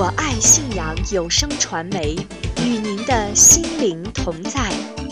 [0.00, 2.14] 我爱信阳有声传媒，
[2.58, 4.70] 与您的心灵同在。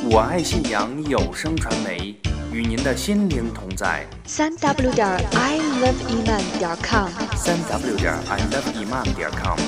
[0.08, 2.14] 我爱信阳有声传媒，
[2.52, 4.06] 与您的心灵同在。
[4.26, 9.58] 三 w 点 i love iman 点 com，三 w 点 i love iman 点 com。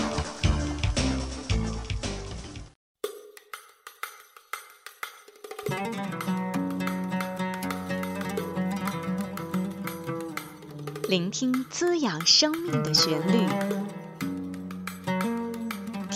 [11.09, 13.49] 聆听滋养生命的旋律，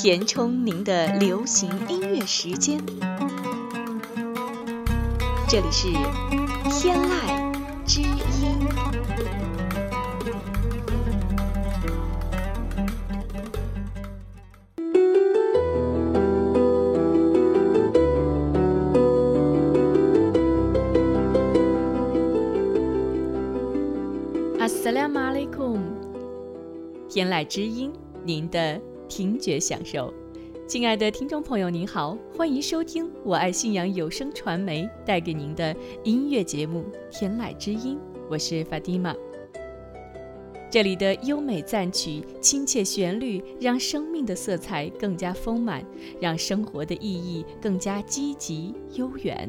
[0.02, 2.76] 填充您的流行音乐时间。
[5.48, 5.92] 这里是
[6.68, 8.08] 天籁之音。
[24.58, 25.78] Assalamu alaikum，
[27.08, 27.92] 天籁之音，
[28.24, 28.80] 您的
[29.14, 30.10] 听觉享受。
[30.66, 36.82] 亲爱的听众朋友，您好，欢迎收听我爱信仰有声传媒带给您的音乐节目
[37.18, 37.96] 《天籁之音》，
[38.30, 39.14] 我是法蒂玛。
[40.70, 45.84] 这里的优美赞曲、亲切旋律，让生命的色彩更加丰满，
[46.18, 49.46] 让生活的意义更加积极悠远。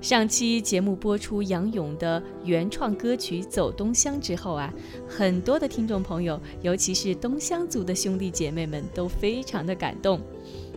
[0.00, 4.72] 上期节目播出杨勇的原创歌曲《走东乡》之后啊，
[5.06, 10.20] 很多的听众朋友，尤其是东乡族的兄弟姐妹们都非常的感动。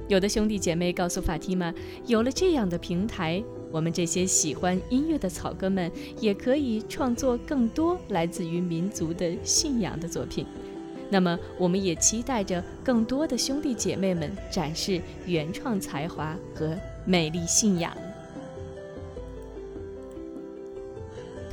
[0.09, 1.73] 有的兄弟姐妹告诉法蒂玛，
[2.05, 3.41] 有了这样的平台，
[3.71, 10.45] 我们这些喜欢音乐的草根们也可以创作更多来自于民族的信仰的作品。
[11.09, 16.75] 那么，我们也期待着更多的兄弟姐妹们展示原创才华和
[17.05, 17.95] 美丽信仰。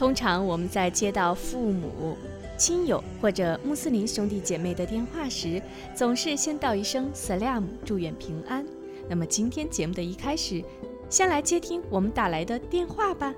[0.01, 2.17] 通常我们在接到父母、
[2.57, 5.63] 亲友或者穆斯林兄弟姐妹的电话时，
[5.95, 8.67] 总是先道一声 “salam”，祝愿平安。
[9.11, 10.65] 那么今天节目的一开始，
[11.11, 13.35] 先来接听我们打来的电话吧。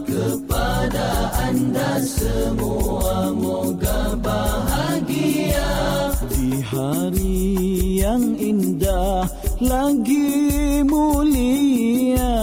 [0.05, 3.33] Kepada anda semua.
[3.33, 5.65] Moga bahagia.
[6.29, 7.41] Di hari
[8.05, 9.25] yang indah
[9.63, 12.35] lagi mulia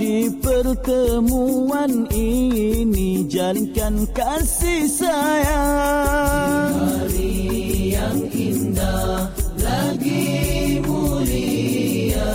[0.00, 6.72] di pertemuan ini jalinkan kasih sayang.
[6.80, 9.28] Hari yang indah
[9.60, 12.32] lagi mulia.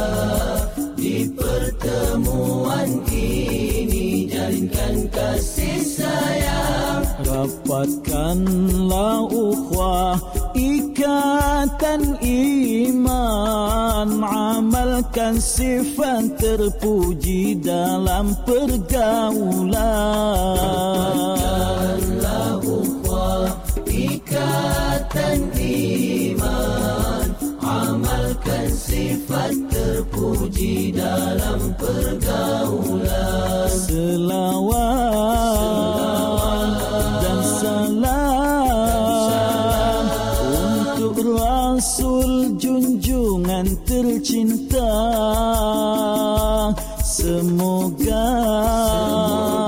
[0.94, 7.02] Di pertemuan ini jalinkan kasih sayang.
[7.26, 10.14] Rapatkanlah ukhuwah
[10.54, 13.79] ikatan iman
[14.18, 19.78] Amalkan sifat terpuji dalam pergaulan.
[21.38, 23.54] Rapatkanlah ukhuwah
[23.86, 27.28] ikatan iman.
[27.62, 33.70] Amalkan sifat terpuji dalam pergaulan.
[33.70, 34.90] Selawat
[37.22, 38.10] dan salam
[40.50, 43.66] Untuk Rasul junjungan
[44.00, 44.88] tercinta.
[47.04, 48.24] Semoga
[48.80, 49.59] bersama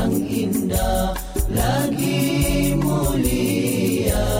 [0.00, 1.12] yang indah
[1.52, 4.32] lagi mulia.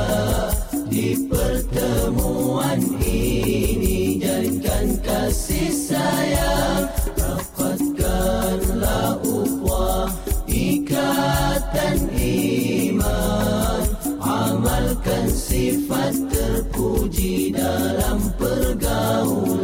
[0.89, 6.89] Di pertemuan ini jadikan kasih sayang.
[7.21, 10.09] Rapatkanlah ukhuwah
[10.49, 13.85] ikatan iman.
[14.17, 19.60] Amalkan sifat terpuji dalam pergaulan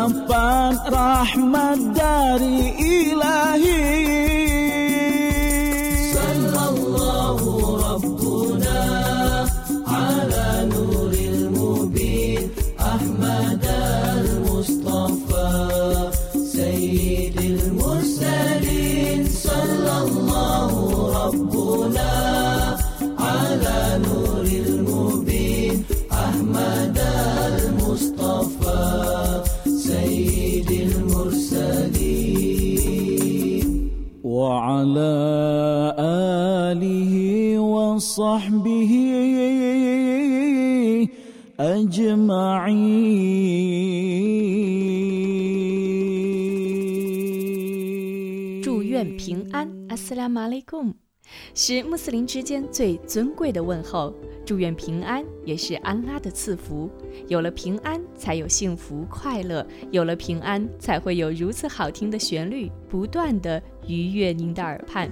[0.00, 3.99] mendapat rahmat dari ilahi
[38.19, 38.91] وصحبه
[41.57, 43.01] أجمعين
[48.61, 50.93] 祝愿平安，阿斯拉马雷贡，
[51.53, 54.13] 是穆斯林之间最尊贵的问候。
[54.45, 56.89] 祝愿平安也是安拉的赐福，
[57.29, 65.09] 有了平安才有幸福快乐，有了平安才会有如此好听的旋律不断的愉悦您的耳畔。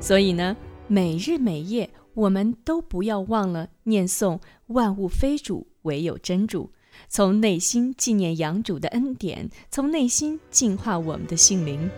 [0.00, 0.56] 所以呢，
[0.86, 6.70] 每日每夜我们都不要忘了念诵“万物非主，唯有真主”，
[7.08, 11.90] 从内心纪念养主的恩典，从内心净化我们的心灵。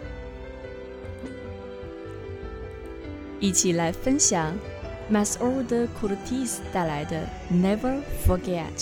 [3.39, 4.55] 一起来分享
[5.09, 8.77] m a s o r d e Curtis 带来的《Never Forget》，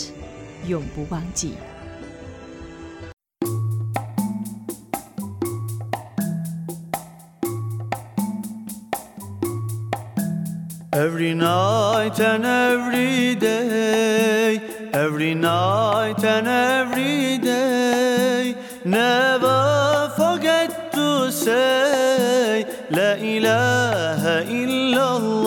[0.67, 1.53] 永不忘记。
[10.98, 14.60] Every night and every day,
[14.92, 25.38] every night and every day, never forget to say La ilaha illallah.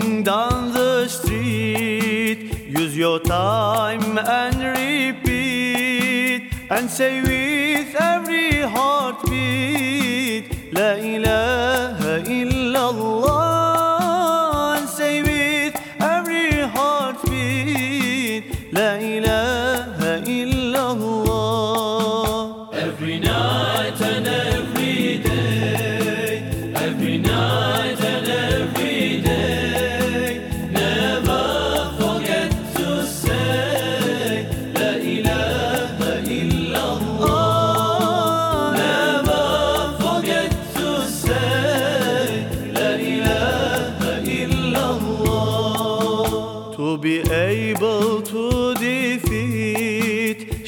[0.00, 9.99] Walking down the street, use your time and repeat and say with every heartbeat,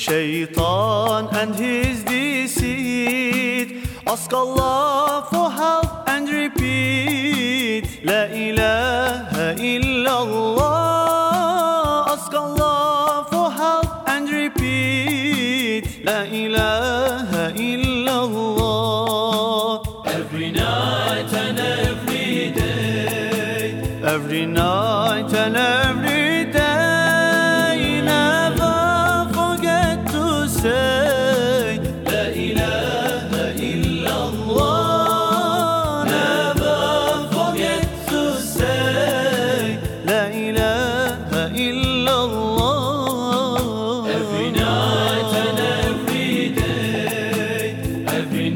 [0.03, 3.69] Shaitan and his deceit.
[4.05, 10.59] Ask Allah for help and repeat La ilaha illallah.
[12.15, 18.83] Ask Allah for help and repeat La ilaha illallah.
[20.19, 24.03] Every night and every day.
[24.03, 25.82] Every night and every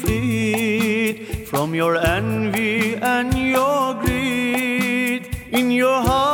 [0.00, 5.28] freed from your envy and your greed.
[5.50, 6.29] In your heart,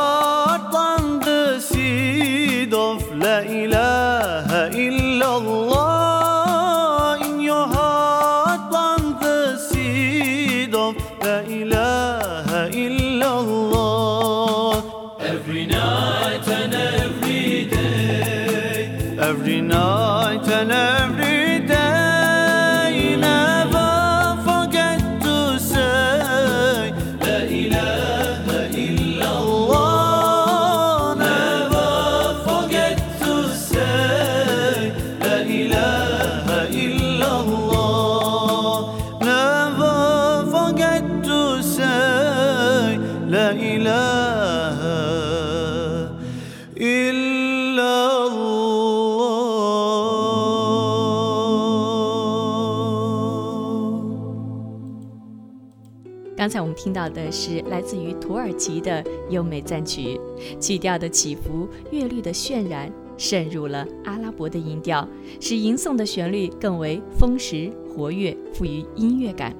[56.57, 60.19] 才我们听到的是来自于土耳其的优美赞曲，
[60.59, 65.07] 曲调的起伏、乐律的渲染渗入了阿拉伯的音调，
[65.39, 69.55] 使吟诵的旋律更为丰实活跃，富于音乐感，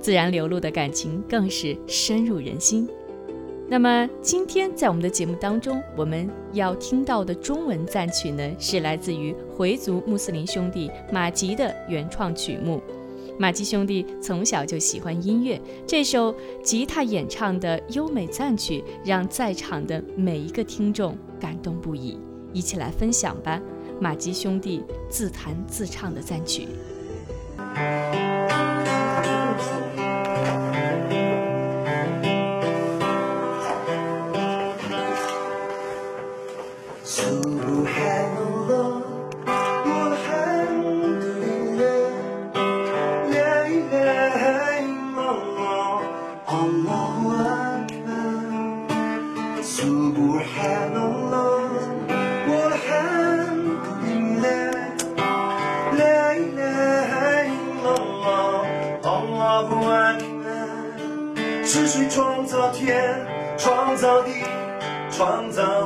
[0.00, 2.88] 自然流露的感情更是深入人心。
[3.68, 12.80] 那么今天在我们的节目当中，我们要听到的中文赞曲呢，是来自于回族穆斯林兄弟马吉的原创曲目。
[13.38, 22.18] 马吉兄弟从小就喜欢音乐，这首吉他演唱的优美赞曲，让在场的每一个听众感动不已。
[22.52, 23.60] 一起来分享吧，
[24.00, 26.66] 马吉兄弟自弹自唱的赞曲。
[64.00, 64.30] 造地，
[65.10, 65.79] 创造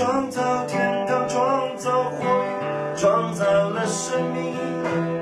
[0.00, 2.24] 创造天堂，创造火，
[2.96, 5.19] 创造了生命？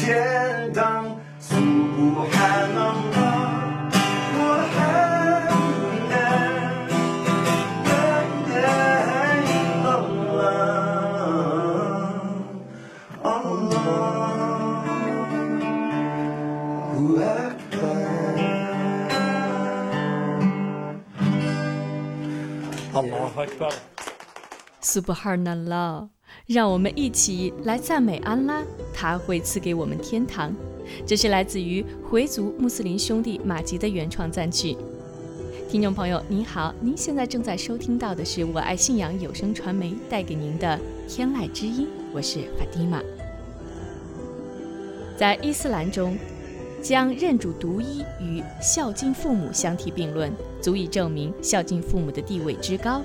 [0.00, 1.16] 天堂。
[1.38, 3.36] Subhanallah，
[4.38, 4.80] 我的汉
[6.10, 6.14] 人，
[13.22, 13.86] Allahu
[17.20, 18.16] Akbar。
[22.96, 23.72] الله أكبر
[24.80, 26.08] Subhanallah，
[26.51, 28.61] 让我们一起来赞美安拉，
[28.93, 30.53] 他会赐给我们天堂。
[31.05, 34.75] 这是来自于回族穆斯林兄弟马吉的原创赞曲。
[35.69, 40.77] 听众朋友，您好，您现在正在收听到的是我爱信仰有声传媒带给您的
[41.07, 43.01] 天籁之音，我是法蒂玛。
[45.15, 46.17] 在伊斯兰中，
[46.81, 53.01] 将认主独一与孝敬父母相提并论，足以证明孝敬父母的地位之高。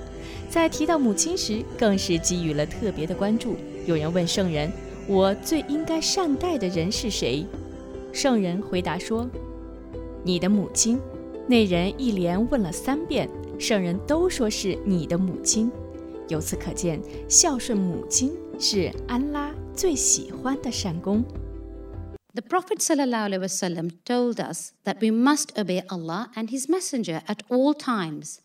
[0.49, 3.57] 在提到母亲时，更是给予了特别的关注。
[3.85, 4.73] 有人问圣人
[5.07, 7.47] ：“我最应该善待的人是谁？”
[8.13, 9.29] 圣人回答说
[10.25, 10.99] ：“你的母亲。”
[11.49, 15.71] 那人一连问了三遍，圣人都说是你的母亲。
[16.29, 21.23] 由此可见，孝顺母亲是安拉最喜欢的善功。
[22.37, 28.43] The Prophet ﷺ told us that we must obey Allah and His Messenger at all times.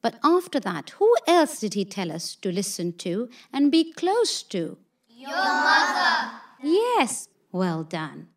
[0.00, 4.44] But after that, who else did He tell us to listen to and be close
[4.54, 4.78] to?
[5.08, 6.38] Your mother.
[6.62, 8.28] Yes, well done.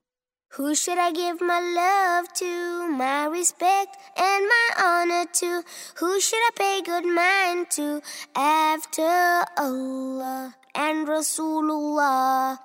[0.53, 5.61] Who should I give my love to, my respect and my honor to?
[5.97, 8.01] Who should I pay good mind to
[8.35, 12.57] after Allah and Rasulullah?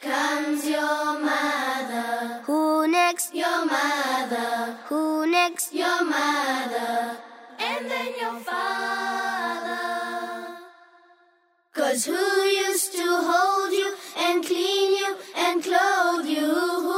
[0.00, 2.40] Comes your mother.
[2.44, 3.34] Who next?
[3.34, 4.78] Your mother.
[4.86, 5.74] Who next?
[5.74, 7.18] Your mother.
[7.58, 8.60] And then your father.
[11.74, 16.89] Cause who used to hold you and clean you and clothe you?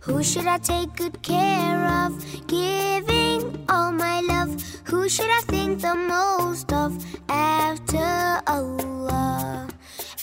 [0.00, 2.24] Who should I take good care of?
[2.46, 4.50] Giving all my love.
[4.84, 6.96] Who should I think the most of
[7.28, 9.68] after Allah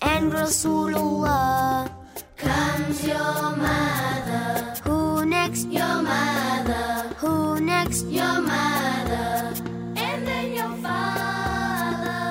[0.01, 1.91] and Rasulullah?
[2.37, 4.73] Comes your mother.
[4.83, 5.67] Who next?
[5.67, 7.13] Your mother.
[7.17, 8.07] Who next?
[8.07, 9.53] Your mother.
[9.95, 12.25] And then your father.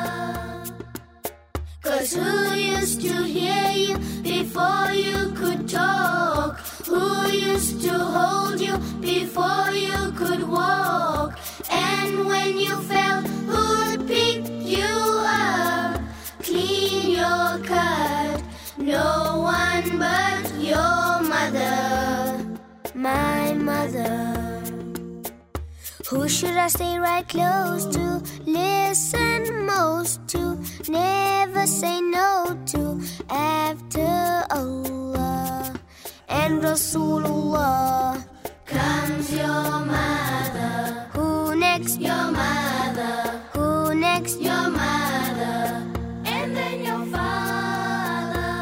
[1.81, 6.06] Cause who used to hear you before you could talk?
[6.97, 11.39] Who used to hold you before you could walk?
[11.71, 14.41] And when you fell, who'd pick
[14.75, 14.95] you
[15.27, 16.01] up?
[16.43, 18.43] Clean your cut.
[18.79, 21.77] No one but your mother,
[22.95, 24.63] my mother.
[26.09, 28.23] Who should I stay right close to?
[28.47, 32.83] Listen most to, never say no to
[33.29, 34.86] after Allah
[36.29, 38.23] and Rasulullah.
[38.67, 41.09] Comes your mother.
[41.15, 42.01] Who next?
[42.01, 43.41] Your mother.
[43.55, 44.41] Who next?
[44.41, 45.83] Your mother.
[46.25, 48.53] And then your father.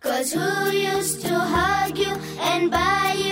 [0.00, 3.25] Cause who used to hug you and buy you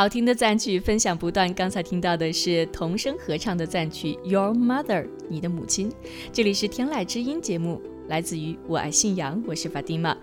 [0.00, 5.92] 好听的赞曲分享不断，刚才听到的是童声合唱的赞曲《Your Mother》，你的母亲。
[6.32, 10.16] 这里是天籁之音节目，来自于我爱信仰，我是法蒂玛。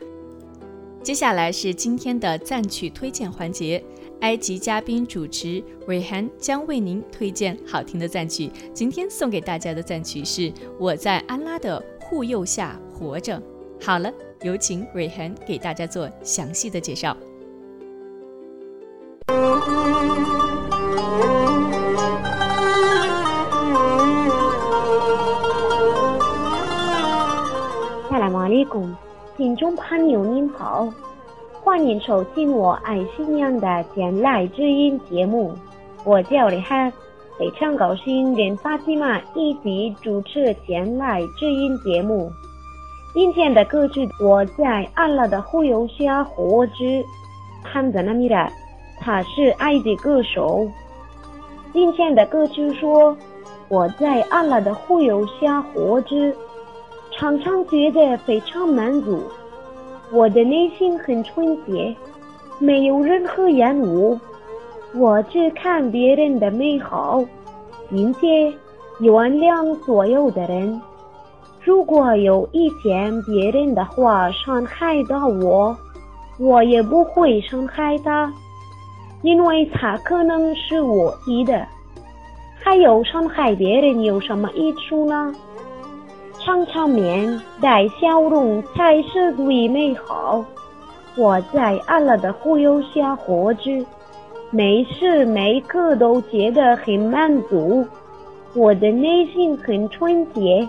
[1.03, 3.83] 接下来是今天的赞曲推荐环节，
[4.21, 8.49] 埃及嘉宾主持瑞涵将为您推荐好听的赞曲。
[8.73, 10.41] 今天送给大家的赞曲是
[10.79, 13.39] 《我在安拉的护佑下活着》。
[13.79, 14.11] 好了，
[14.41, 17.15] 有请瑞涵给大家做详细的介绍。
[29.37, 30.91] 听众朋友您好，
[31.63, 35.53] 欢迎收听我爱信仰的天籁之音节目。
[36.03, 36.91] 我叫李汉，
[37.37, 42.31] 非常高兴跟法蒂玛一起主持天籁之音节目。
[43.13, 46.73] 今天的歌曲《我在阿拉的护佑下活着》，
[47.61, 48.51] 汉泽纳米拉，
[48.99, 50.67] 他是埃及歌手。
[51.71, 53.15] 今天的歌曲说
[53.69, 56.33] ：“我在阿拉的护佑下活着。”
[57.17, 59.23] 常常觉得非常满足，
[60.11, 61.95] 我的内心很纯洁，
[62.59, 64.19] 没有任何厌恶。
[64.93, 67.25] 我只看别人的美好，
[67.89, 68.53] 并且
[68.99, 70.79] 原谅所有的人。
[71.63, 75.75] 如果有一天别人的话伤害到我，
[76.37, 78.31] 我也不会伤害他，
[79.23, 81.65] 因为他可能是我意的。
[82.63, 85.33] 还有伤害别人有什么益处呢？
[86.47, 90.45] 常常面带笑容才是最美好。
[91.17, 93.85] 我在阿拉的护佑下活着，
[94.49, 97.85] 每时每刻都觉得很满足，
[98.53, 100.65] 我的内心很纯洁。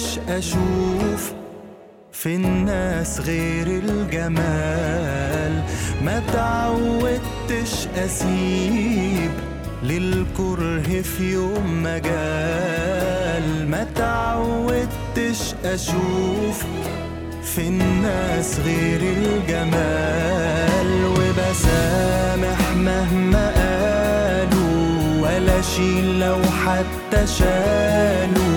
[0.00, 1.32] تعودتش أشوف
[2.12, 5.62] في الناس غير الجمال.
[6.04, 9.30] ما تعودتش أسيب
[9.82, 16.64] للكره في يوم مجال ما تعودتش أشوف
[17.42, 21.04] في الناس غير الجمال.
[21.06, 28.50] وبسامح مهما قالوا ولا شيل لو حتى شالوا.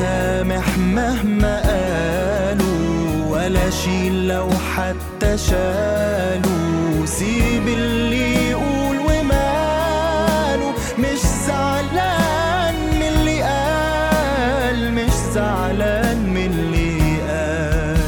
[0.00, 7.06] وبسامح مهما قالوا ولا شيل لو حتى شالوا.
[7.06, 18.00] سيب اللي يقول وماله مش زعلان من اللي قال مش زعلان من اللي قال.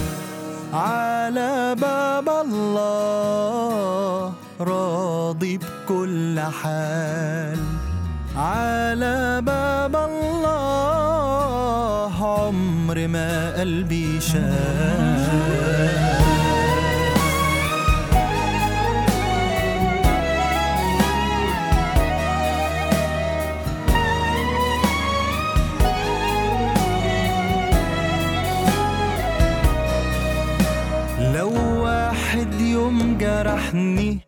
[0.74, 7.58] على باب الله راضي بكل حال.
[8.36, 10.71] على باب الله
[13.06, 15.42] ما قلبي شال
[31.34, 34.18] لو واحد يوم جرحني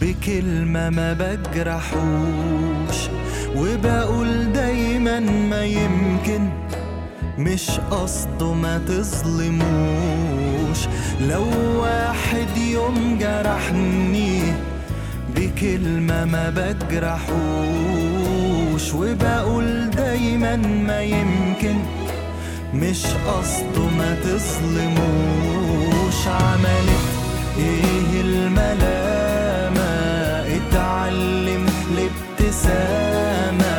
[0.00, 2.98] بكلمة ما بجرحوش
[3.56, 6.11] وبقول دايما ما يمكن
[7.44, 10.78] مش قصده ما تظلموش.
[11.20, 11.44] لو
[11.80, 14.42] واحد يوم جرحني
[15.36, 17.34] بكلمة ما بجرحوش.
[18.94, 21.76] وبقول دايما ما يمكن
[22.74, 26.26] مش قصده ما تظلموش.
[26.26, 27.06] عملت
[27.58, 29.92] إيه الملامة؟
[30.56, 33.71] اتعلم الابتسامة.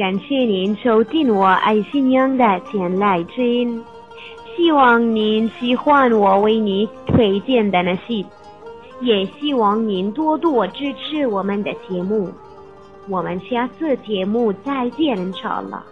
[0.09, 3.85] 感谢您收听我爱新娘的天籁之音，
[4.57, 8.25] 希望您喜欢我为您推荐的那些，
[9.03, 12.31] 也希望您多多支持我们的节目。
[13.07, 15.35] 我们下次节目再见，inshallah。
[15.35, 15.83] insha Allah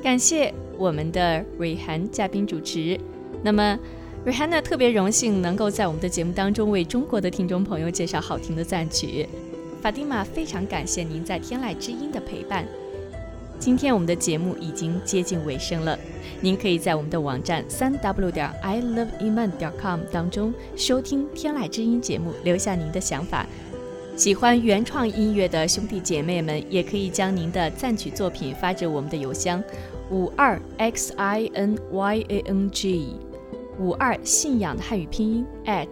[0.00, 2.96] 感谢我们的瑞涵嘉宾主持。
[3.42, 3.76] 那么，
[4.24, 9.28] 瑞涵呢特别荣幸能够在我们的节目当中为中国的听众朋友介绍好听的赞曲。
[9.86, 12.66] 法蒂玛非常感谢您在天籁之音的陪伴。
[13.56, 15.96] 今天我们的节目已经接近尾声了，
[16.40, 23.46] 您可以在我们的网站三 w 点 i love iman 点 com 当中收听《天籁之音》节目，留下您的想法。
[24.16, 29.62] 喜欢原创音乐的兄弟姐妹们，也可以将您的赞曲作品发至我们的邮箱
[30.10, 33.14] 五二 x i n y a n g
[33.78, 35.86] 五二信仰的汉语拼音 at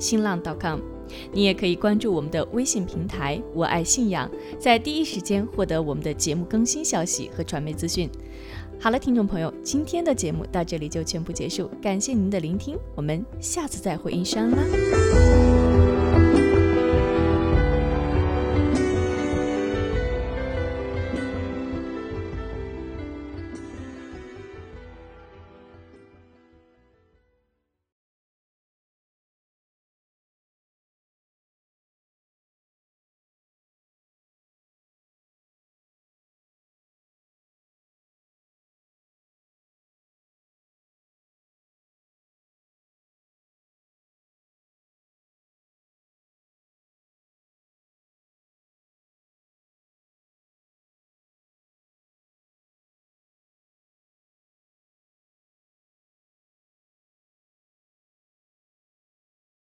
[0.00, 0.95] 新浪 dot .com。
[1.32, 8.10] 你也可以关注我们的微信平台“我爱信仰”，在第一时间获得我们的节目更新消息和传媒资讯。
[8.78, 15.45] 好了，听众朋友，今天的节目到这里就全部结束，感谢您的聆听，我们下次再会，音山啦。